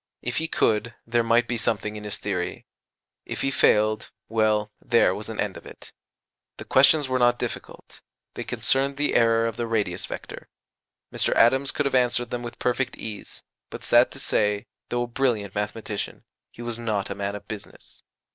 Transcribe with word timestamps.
If 0.23 0.37
he 0.37 0.47
could, 0.47 0.95
there 1.05 1.21
might 1.21 1.47
be 1.47 1.57
something 1.57 1.95
in 1.95 2.05
his 2.05 2.17
theory. 2.17 2.65
If 3.27 3.41
he 3.41 3.51
failed 3.51 4.09
well, 4.29 4.71
there 4.81 5.13
was 5.13 5.29
an 5.29 5.39
end 5.39 5.57
of 5.57 5.67
it. 5.67 5.93
The 6.57 6.65
questions 6.65 7.07
were 7.07 7.19
not 7.19 7.37
difficult. 7.37 8.01
They 8.33 8.43
concerned 8.43 8.97
the 8.97 9.13
error 9.13 9.45
of 9.45 9.57
the 9.57 9.67
radius 9.67 10.07
vector. 10.07 10.49
Mr. 11.13 11.35
Adams 11.35 11.69
could 11.69 11.85
have 11.85 11.93
answered 11.93 12.31
them 12.31 12.41
with 12.41 12.57
perfect 12.57 12.97
ease; 12.97 13.43
but 13.69 13.83
sad 13.83 14.09
to 14.09 14.19
say, 14.19 14.65
though 14.89 15.03
a 15.03 15.07
brilliant 15.07 15.53
mathematician, 15.53 16.23
he 16.49 16.63
was 16.63 16.79
not 16.79 17.11
a 17.11 17.13
man 17.13 17.35
of 17.35 17.47
business. 17.47 18.01